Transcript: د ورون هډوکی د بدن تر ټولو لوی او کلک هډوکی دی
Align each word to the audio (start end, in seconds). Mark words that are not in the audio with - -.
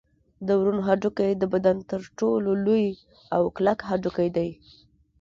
د 0.45 0.47
ورون 0.59 0.79
هډوکی 0.87 1.31
د 1.37 1.43
بدن 1.53 1.77
تر 1.89 2.01
ټولو 2.19 2.49
لوی 2.65 2.87
او 3.35 3.43
کلک 3.55 3.79
هډوکی 3.89 4.29
دی 4.37 4.49